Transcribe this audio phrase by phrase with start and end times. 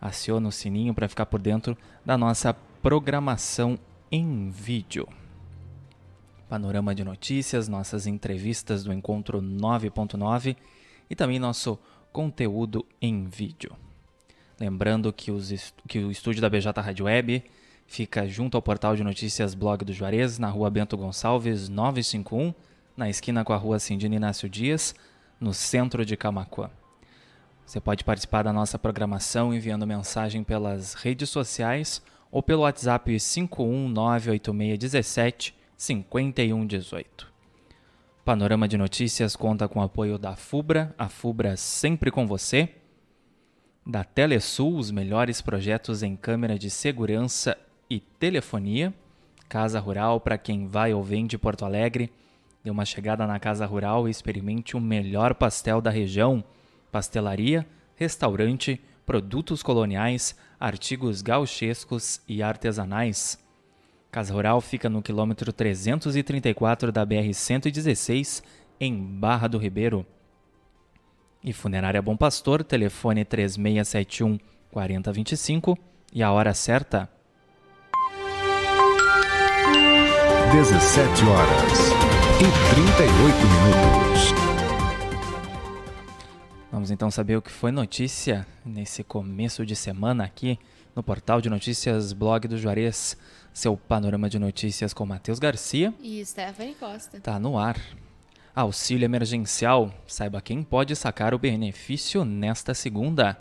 [0.00, 3.76] aciona o sininho para ficar por dentro da nossa programação
[4.08, 5.08] em vídeo.
[6.48, 10.56] Panorama de notícias, nossas entrevistas do encontro 9.9
[11.10, 11.76] e também nosso
[12.12, 13.72] conteúdo em vídeo.
[14.60, 15.32] Lembrando que,
[15.88, 17.42] que o estúdio da BJ Rádio Web
[17.84, 22.54] fica junto ao portal de notícias Blog do Juarez, na rua Bento Gonçalves 951,
[22.96, 24.94] na esquina com a rua Cindina Inácio Dias,
[25.40, 26.70] no centro de Camacuã.
[27.64, 35.54] Você pode participar da nossa programação enviando mensagem pelas redes sociais ou pelo WhatsApp 5198617
[35.76, 37.28] 5118.
[38.24, 42.74] Panorama de Notícias conta com o apoio da FUBRA, a FUBRA sempre com você,
[43.86, 47.56] da Telesul, os melhores projetos em câmera de segurança
[47.88, 48.92] e telefonia,
[49.48, 52.12] Casa Rural para quem vai ou vem de Porto Alegre.
[52.68, 56.44] Dê uma chegada na Casa Rural e experimente o melhor pastel da região
[56.92, 63.42] pastelaria, restaurante, produtos coloniais, artigos gauchescos e artesanais.
[64.10, 68.44] Casa Rural fica no quilômetro 334 da BR-116,
[68.78, 70.04] em Barra do Ribeiro.
[71.42, 74.38] E Funerária Bom Pastor, telefone 3671
[74.70, 75.78] 4025
[76.12, 77.08] e a hora certa.
[80.52, 81.97] 17 horas 38
[82.40, 84.32] minutos.
[86.70, 90.56] Vamos então saber o que foi notícia nesse começo de semana aqui
[90.94, 93.16] no portal de notícias Blog do Juarez,
[93.52, 97.18] seu panorama de notícias com Matheus Garcia e Stephanie Costa.
[97.18, 97.76] Tá no ar.
[98.54, 99.92] Auxílio emergencial.
[100.06, 103.36] Saiba quem pode sacar o benefício nesta segunda.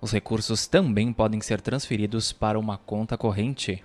[0.00, 3.82] Os recursos também podem ser transferidos para uma conta corrente.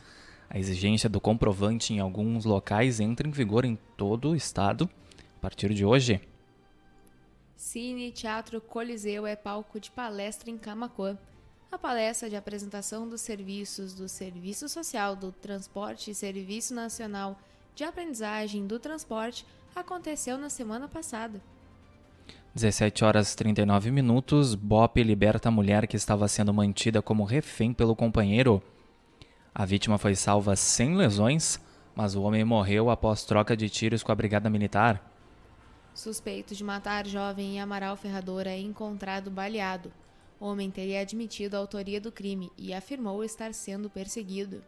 [0.54, 4.86] A exigência do comprovante em alguns locais entra em vigor em todo o estado
[5.18, 6.20] a partir de hoje.
[7.56, 11.16] Cine Teatro Coliseu é palco de palestra em Camacuã.
[11.70, 17.38] A palestra de apresentação dos serviços do Serviço Social do Transporte e Serviço Nacional
[17.74, 21.40] de Aprendizagem do Transporte aconteceu na semana passada.
[22.54, 27.96] 17 horas 39 minutos, BOP liberta a mulher que estava sendo mantida como refém pelo
[27.96, 28.62] companheiro.
[29.54, 31.60] A vítima foi salva sem lesões,
[31.94, 35.12] mas o homem morreu após troca de tiros com a Brigada Militar.
[35.94, 39.92] Suspeito de matar jovem em Amaral Ferradora é encontrado baleado.
[40.40, 44.62] O homem teria admitido a autoria do crime e afirmou estar sendo perseguido.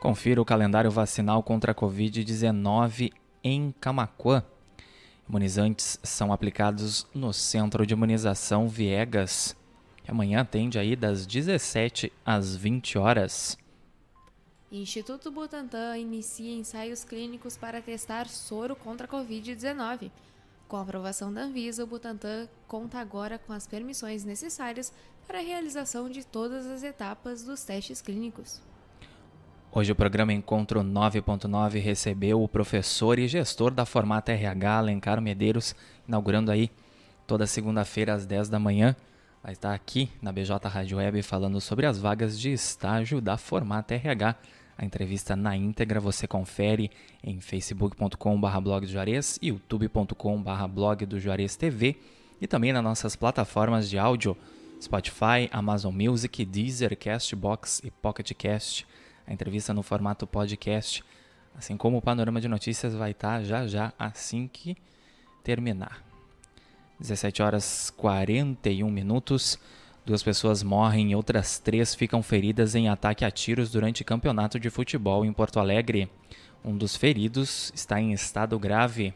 [0.00, 3.12] Confira o calendário vacinal contra a Covid-19
[3.44, 4.42] em Camacuã.
[5.28, 9.56] Imunizantes são aplicados no Centro de Imunização Viegas,
[10.02, 13.56] que amanhã atende aí das 17 às 20 horas.
[14.76, 20.10] Instituto Butantan inicia ensaios clínicos para testar soro contra a Covid-19.
[20.68, 24.92] Com a aprovação da Anvisa, o Butantan conta agora com as permissões necessárias
[25.26, 28.60] para a realização de todas as etapas dos testes clínicos.
[29.72, 35.74] Hoje o programa Encontro 9.9 recebeu o professor e gestor da Formata RH, Alencar Medeiros,
[36.06, 36.70] inaugurando aí
[37.26, 38.94] toda segunda-feira às 10 da manhã.
[39.42, 43.94] Vai estar aqui na BJ Rádio Web falando sobre as vagas de estágio da Formata
[43.94, 44.36] RH.
[44.78, 46.90] A entrevista na íntegra você confere
[47.24, 51.96] em facebook.com.br blog do Juarez, youtube.com.br blog do Juarez TV
[52.40, 54.36] e também nas nossas plataformas de áudio
[54.80, 58.86] Spotify, Amazon Music, Deezer, Castbox e Pocket Cast.
[59.26, 61.02] A entrevista no formato podcast,
[61.56, 64.76] assim como o panorama de notícias vai estar já já assim que
[65.42, 66.04] terminar.
[67.00, 69.58] 17 horas 41 minutos.
[70.06, 74.70] Duas pessoas morrem e outras três ficam feridas em ataque a tiros durante campeonato de
[74.70, 76.08] futebol em Porto Alegre.
[76.64, 79.12] Um dos feridos está em estado grave.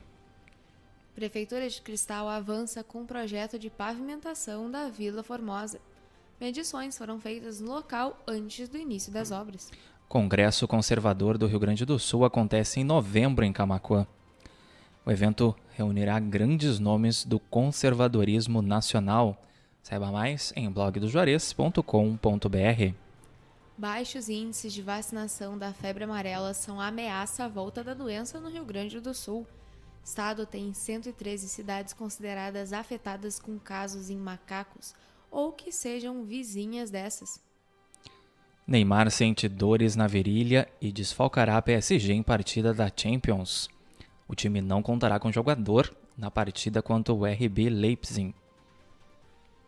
[1.15, 5.81] Prefeitura de Cristal avança com o projeto de pavimentação da Vila Formosa.
[6.41, 9.71] Medições foram feitas no local antes do início das obras.
[10.09, 14.09] Congresso Conservador do Rio Grande do Sul acontece em novembro em Camacuã.
[15.07, 19.41] O evento reunirá grandes nomes do conservadorismo nacional.
[19.83, 22.95] Saiba mais em blogdojuarez.com.br.
[23.77, 28.65] Baixos índices de vacinação da febre amarela são ameaça à volta da doença no Rio
[28.65, 29.43] Grande do Sul.
[29.43, 34.95] O estado tem 113 cidades consideradas afetadas com casos em macacos
[35.31, 37.41] ou que sejam vizinhas dessas.
[38.67, 43.69] Neymar sente dores na virilha e desfalcará a PSG em partida da Champions.
[44.29, 48.35] O time não contará com jogador na partida contra o RB Leipzig.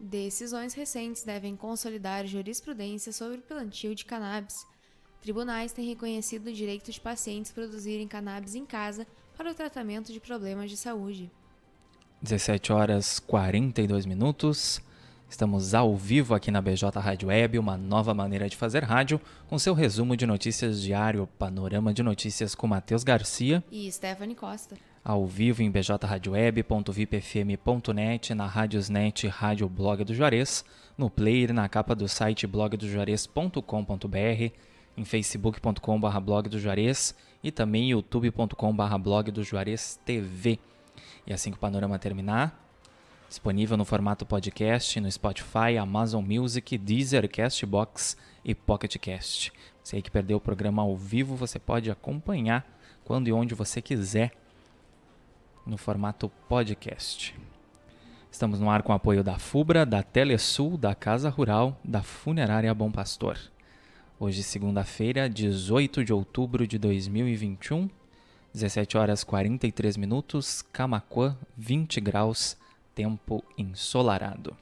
[0.04, 4.66] Decisões recentes devem consolidar jurisprudência sobre o plantio de cannabis.
[5.20, 9.06] Tribunais têm reconhecido o direito de pacientes produzirem cannabis em casa
[9.36, 11.30] para o tratamento de problemas de saúde.
[12.20, 14.82] 17 horas 42 minutos.
[15.30, 19.56] Estamos ao vivo aqui na BJ Rádio Web, uma nova maneira de fazer rádio, com
[19.56, 24.76] seu resumo de notícias diário, panorama de notícias com Matheus Garcia e Stephanie Costa.
[25.04, 30.64] Ao vivo em bjradioweb.vipfm.net, na Rádiosnet Rádio Blog do Juarez,
[30.96, 34.52] no player na capa do site blogdojuarez.com.br,
[34.96, 40.58] em facebook.com.br blog do Juarez e também youtube.com.br blog do Juarez TV.
[41.26, 42.62] E assim que o panorama terminar,
[43.32, 48.14] Disponível no formato podcast no Spotify, Amazon Music, Deezer, Castbox
[48.44, 49.50] e Pocket Cast.
[49.82, 52.62] Você aí que perdeu o programa ao vivo, você pode acompanhar
[53.02, 54.32] quando e onde você quiser
[55.66, 57.34] no formato podcast.
[58.30, 62.90] Estamos no ar com apoio da FUBRA, da Telesul, da Casa Rural, da Funerária Bom
[62.90, 63.38] Pastor.
[64.18, 67.88] Hoje, segunda-feira, 18 de outubro de 2021,
[68.52, 72.56] 17 horas 43 minutos, Camacuã, 20 graus
[72.94, 74.56] tempo ensolarado.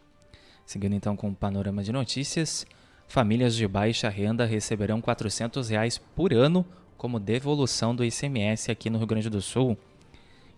[0.65, 2.67] Seguindo então com o panorama de notícias,
[3.09, 6.65] famílias de baixa renda receberão 400 reais por ano
[6.97, 9.77] como devolução do ICMS aqui no Rio Grande do Sul.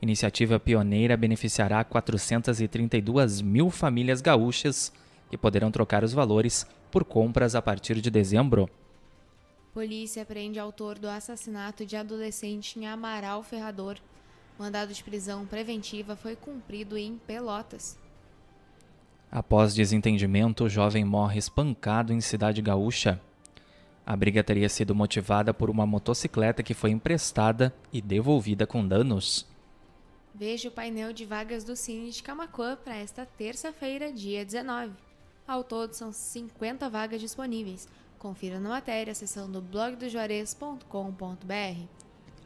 [0.03, 4.93] Iniciativa pioneira beneficiará 432 mil famílias gaúchas
[5.31, 8.69] que poderão trocar os valores por compras a partir de dezembro.
[9.73, 13.97] Polícia prende autor do assassinato de adolescente em Amaral Ferrador.
[14.59, 17.97] Mandado de prisão preventiva foi cumprido em Pelotas.
[19.31, 23.21] Após desentendimento, o jovem morre espancado em Cidade Gaúcha.
[24.05, 29.52] A briga teria sido motivada por uma motocicleta que foi emprestada e devolvida com danos.
[30.35, 34.93] Veja o painel de vagas do Cine de Camacuã para esta terça-feira, dia 19.
[35.47, 37.87] Ao todo, são 50 vagas disponíveis.
[38.19, 41.87] Confira na matéria, seção do blogdojuarez.com.br.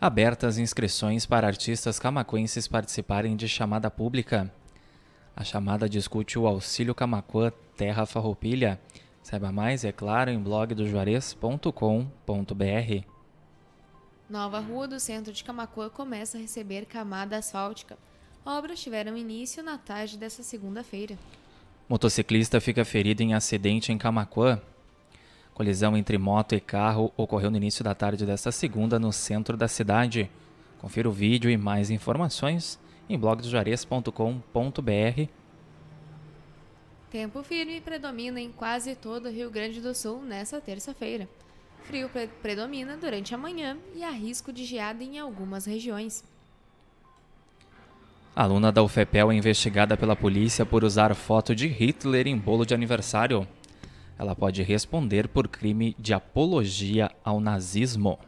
[0.00, 4.52] Abertas inscrições para artistas camacuenses participarem de chamada pública.
[5.35, 8.81] A chamada discute o auxílio Camacuã Terra Farroupilha.
[9.23, 13.15] Saiba mais, é claro, em blogdojuarez.com.br.
[14.28, 17.97] Nova Rua do centro de Camacuã começa a receber camada asfáltica.
[18.45, 21.16] Obras tiveram início na tarde dessa segunda-feira.
[21.88, 24.61] Motociclista fica ferido em acidente em Camacuã.
[25.54, 29.68] Colisão entre moto e carro ocorreu no início da tarde desta segunda no centro da
[29.68, 30.28] cidade.
[30.78, 35.30] Confira o vídeo e mais informações em blogdojuarez.com.br.
[37.11, 41.28] Tempo firme predomina em quase todo o Rio Grande do Sul nesta terça-feira.
[41.87, 46.25] Frio pre predomina durante a manhã e há risco de geada em algumas regiões.
[48.35, 52.66] A aluna da UFEPEL é investigada pela polícia por usar foto de Hitler em bolo
[52.66, 53.47] de aniversário
[54.19, 58.19] ela pode responder por crime de apologia ao nazismo.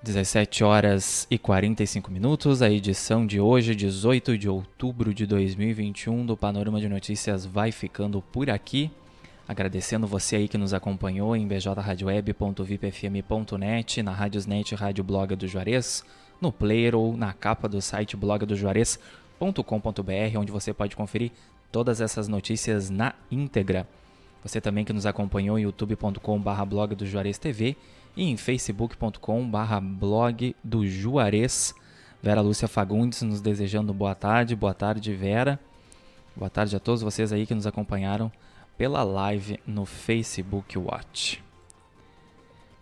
[0.00, 2.62] Dezessete horas e 45 minutos.
[2.62, 8.22] A edição de hoje, 18 de outubro de 2021, do Panorama de Notícias vai ficando
[8.22, 8.92] por aqui.
[9.48, 16.04] Agradecendo você aí que nos acompanhou em bjradioweb.vipfm.net, na Rádiosnet Rádio Blog do Juarez,
[16.40, 21.32] no player ou na capa do site blogdojuarez.com.br, onde você pode conferir
[21.72, 23.84] todas essas notícias na íntegra.
[24.42, 27.76] Você também que nos acompanhou em youtube.com.br blog do Juarez TV
[28.16, 31.74] e em facebook.com.br blog do Juarez.
[32.22, 35.58] Vera Lúcia Fagundes nos desejando boa tarde, boa tarde Vera.
[36.34, 38.30] Boa tarde a todos vocês aí que nos acompanharam
[38.76, 41.42] pela live no Facebook Watch.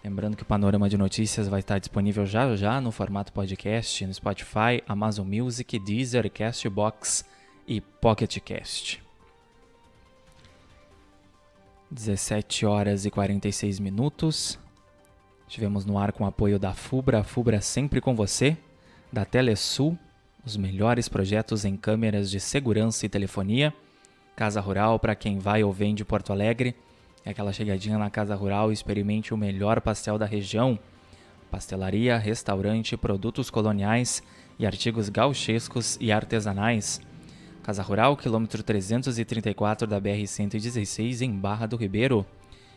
[0.04, 4.14] Lembrando que o Panorama de Notícias vai estar disponível já já no formato podcast no
[4.14, 7.24] Spotify, Amazon Music, Deezer, Castbox
[7.66, 9.05] e Pocket Cast.
[11.90, 14.58] 17 horas e 46 minutos.
[15.46, 18.56] Estivemos no ar com o apoio da FUBRA, a FUBRA sempre com você,
[19.12, 19.96] da Telesul,
[20.44, 23.72] os melhores projetos em câmeras de segurança e telefonia,
[24.34, 26.74] Casa Rural para quem vai ou vem de Porto Alegre,
[27.24, 30.78] é aquela chegadinha na Casa Rural, experimente o melhor pastel da região.
[31.50, 34.22] Pastelaria, restaurante, produtos coloniais
[34.58, 37.00] e artigos gauchescos e artesanais.
[37.66, 42.24] Casa Rural, quilômetro 334 da BR-116, em Barra do Ribeiro.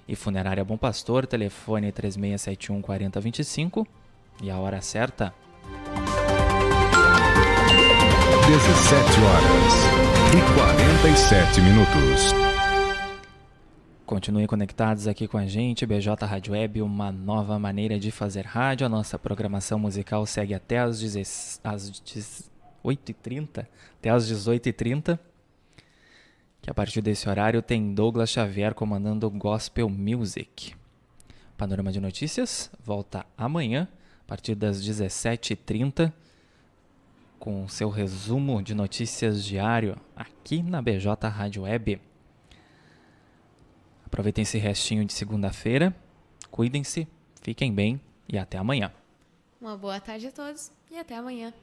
[0.07, 3.87] E Funerária Bom Pastor, telefone 3671 4025
[4.41, 5.31] e a hora certa.
[8.47, 9.73] 17 horas
[10.33, 12.33] e 47 minutos.
[14.07, 18.87] Continuem conectados aqui com a gente, BJ Rádio Web, uma nova maneira de fazer rádio.
[18.87, 21.03] A nossa programação musical segue até às,
[22.83, 23.67] 8h30,
[23.97, 25.19] até às 18h30.
[26.61, 30.75] Que a partir desse horário tem Douglas Xavier comandando Gospel Music.
[31.57, 33.87] Panorama de Notícias volta amanhã,
[34.21, 36.11] a partir das 17h30,
[37.39, 42.01] com seu resumo de notícias diário aqui na BJ Rádio Web.
[44.05, 45.95] Aproveitem esse restinho de segunda-feira,
[46.51, 47.07] cuidem-se,
[47.41, 48.91] fiquem bem e até amanhã.
[49.61, 51.53] Uma boa tarde a todos e até amanhã.